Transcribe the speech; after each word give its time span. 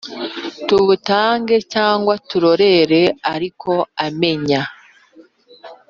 Tuwutange 0.67 1.55
cyangwa 1.73 2.13
turorere 2.29 3.01
ariko 3.33 3.71
amenya 4.05 4.61